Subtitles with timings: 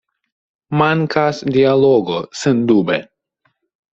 [0.81, 2.97] Mankas dialogo, sendube!